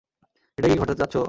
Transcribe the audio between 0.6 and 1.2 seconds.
কি ঘটাতে চাচ্ছ?